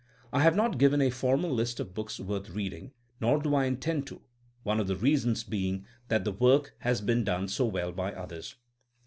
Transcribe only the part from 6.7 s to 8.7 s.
has been done so well by others.